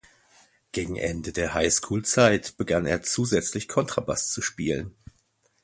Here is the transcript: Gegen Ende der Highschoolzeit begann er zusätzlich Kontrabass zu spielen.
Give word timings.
Gegen 0.71 0.95
Ende 0.95 1.31
der 1.31 1.53
Highschoolzeit 1.53 2.57
begann 2.57 2.87
er 2.87 3.03
zusätzlich 3.03 3.67
Kontrabass 3.67 4.31
zu 4.31 4.41
spielen. 4.41 4.95